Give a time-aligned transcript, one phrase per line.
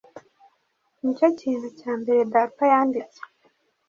[1.01, 3.19] Nicyo kintu cya mbere data yanditse